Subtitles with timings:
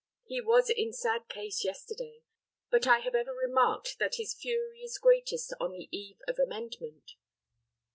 [0.25, 2.23] He was in sad case yesterday;
[2.71, 7.11] but I have ever remarked that his fury is greatest on the eve of amendment.